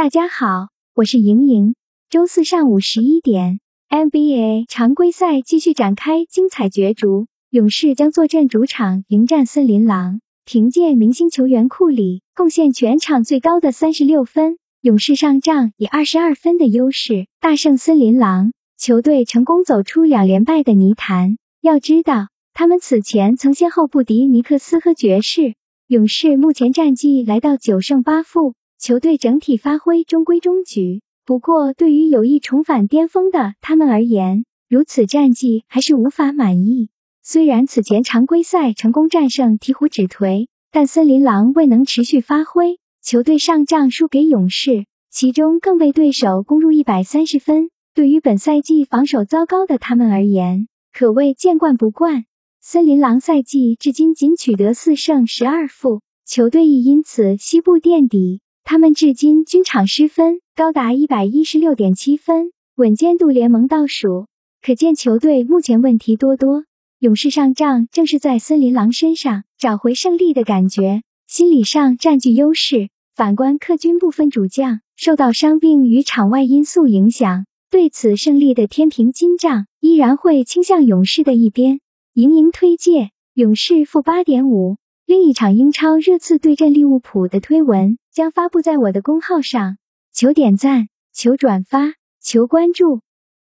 [0.00, 1.74] 大家好，我是莹莹。
[2.08, 3.60] 周四上午十一点
[3.90, 10.22] ，NBA 常规赛继续展开精彩角逐，勇士将坐镇主场迎战森林狼。
[10.46, 21.36] 凭借明星球员库里贡献全场最高的三十六分，勇士上仗以二十二分的优势大胜森林狼，球队成功走出两连败的泥潭。
[21.60, 25.56] 要知道，他们此前曾先后不敌尼克斯和爵士。
[25.88, 28.54] 勇士目前战绩来到九胜八负。
[28.80, 36.88] 球队整体发挥中规中矩，不过对于有意重返巅峰的他们而言，如此战绩还是无法满意。
[37.22, 47.68] 虽然此前常规赛成功战胜鹈鹕纸颓，但森林狼未能持续发挥，球队上仗输给勇士，其中更被对手攻入一百三十分。
[47.92, 52.24] 对于本赛季防守糟糕的他们而言，可谓见惯不惯。
[52.62, 58.40] 森林狼赛季至今仅取得四胜十二负，球队亦因此西部垫底。
[58.72, 64.28] 他们至今均场失分高达一百一十六点七分，稳健度联盟倒数。
[64.62, 66.62] 可见球队目前问题多多。
[67.00, 72.90] 勇士上仗正是在森林狼身上找回胜利的感觉，心理上占据优势。
[73.16, 81.80] 反观客军部分主将受到伤病与场外因素影响，对此胜利的天平金账依然会倾向勇士的一边。
[82.14, 84.76] 盈盈推介勇士负八点五。
[85.10, 89.76] 另一场英超热刺对阵利物浦的推文将发布在我的公号上，
[90.12, 93.00] 求点赞，求转发，求关注。